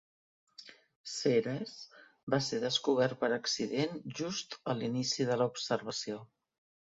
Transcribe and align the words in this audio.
Ceres 1.15 1.73
va 2.33 2.39
ser 2.45 2.59
descobert 2.63 3.19
per 3.25 3.29
accident 3.37 3.93
just 4.21 4.57
al 4.75 4.83
inici 4.89 5.29
de 5.33 5.39
la 5.43 5.49
observació. 5.53 6.19